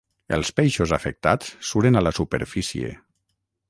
[0.37, 2.95] Els peixos afectats suren a la superfície.